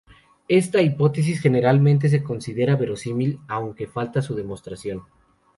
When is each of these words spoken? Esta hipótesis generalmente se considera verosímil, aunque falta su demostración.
Esta 0.47 0.81
hipótesis 0.81 1.39
generalmente 1.41 2.09
se 2.09 2.23
considera 2.23 2.75
verosímil, 2.75 3.39
aunque 3.47 3.85
falta 3.85 4.23
su 4.23 4.33
demostración. 4.33 5.03